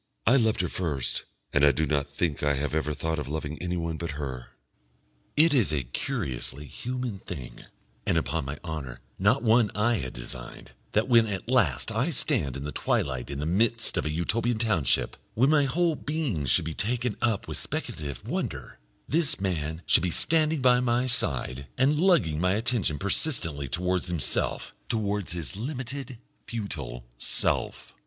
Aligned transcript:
"I 0.25 0.35
loved 0.35 0.61
her 0.61 0.67
first, 0.67 1.25
and 1.53 1.63
I 1.63 1.71
do 1.71 1.85
not 1.85 2.09
think 2.09 2.41
I 2.41 2.55
have 2.55 2.73
ever 2.73 2.91
thought 2.91 3.19
of 3.19 3.27
loving 3.27 3.61
anyone 3.61 3.97
but 3.97 4.13
her." 4.17 4.55
It 5.37 5.53
is 5.53 5.71
a 5.71 5.83
curiously 5.83 6.65
human 6.65 7.19
thing, 7.19 7.65
and, 8.03 8.17
upon 8.17 8.45
my 8.45 8.57
honour, 8.63 9.01
not 9.19 9.43
one 9.43 9.69
I 9.75 9.97
had 9.97 10.13
designed, 10.13 10.71
that 10.93 11.07
when 11.07 11.27
at 11.27 11.47
last 11.47 11.91
I 11.91 12.09
stand 12.09 12.57
in 12.57 12.63
the 12.63 12.71
twilight 12.71 13.29
in 13.29 13.37
the 13.37 13.45
midst 13.45 13.95
of 13.95 14.03
a 14.07 14.11
Utopian 14.11 14.57
township, 14.57 15.17
when 15.35 15.51
my 15.51 15.65
whole 15.65 15.95
being 15.95 16.45
should 16.47 16.65
be 16.65 16.73
taken 16.73 17.15
up 17.21 17.47
with 17.47 17.57
speculative 17.59 18.27
wonder, 18.27 18.79
this 19.07 19.39
man 19.39 19.83
should 19.85 20.01
be 20.01 20.09
standing 20.09 20.63
by 20.63 20.79
my 20.79 21.05
side, 21.05 21.67
and 21.77 21.99
lugging 21.99 22.41
my 22.41 22.53
attention 22.53 22.97
persistently 22.97 23.67
towards 23.67 24.07
himself, 24.07 24.73
towards 24.89 25.33
his 25.33 25.55
limited 25.57 26.17
futile 26.47 27.05
self. 27.19 27.93